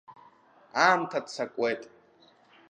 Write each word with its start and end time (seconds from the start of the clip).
Аамҭа 0.85 1.19
ццакуеит. 1.25 1.81